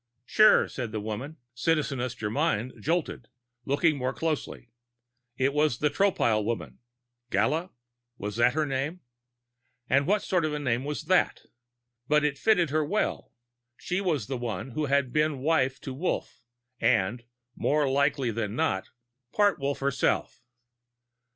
"Sure," 0.25 0.67
said 0.67 0.91
the 0.91 0.99
woman. 0.99 1.37
Citizeness 1.53 2.15
Germyn, 2.15 2.71
jolted, 2.81 3.27
looked 3.65 3.85
more 3.93 4.13
closely. 4.15 4.71
It 5.37 5.53
was 5.53 5.77
the 5.77 5.91
Tropile 5.91 6.43
woman 6.43 6.79
Gala? 7.29 7.69
Was 8.17 8.37
that 8.37 8.53
her 8.55 8.65
name? 8.65 9.01
And 9.87 10.07
what 10.07 10.23
sort 10.23 10.43
of 10.43 10.59
name 10.59 10.85
was 10.85 11.03
that? 11.03 11.43
But 12.07 12.23
it 12.25 12.39
fitted 12.39 12.71
her 12.71 12.83
well; 12.83 13.31
she 13.77 14.01
was 14.01 14.25
the 14.25 14.37
one 14.39 14.71
who 14.71 14.85
had 14.87 15.13
been 15.13 15.37
wife 15.43 15.79
to 15.81 15.93
Wolf 15.93 16.41
and, 16.79 17.23
more 17.55 17.87
likely 17.87 18.31
than 18.31 18.55
not, 18.55 18.89
part 19.31 19.59
Wolf 19.59 19.81
herself. 19.81 20.41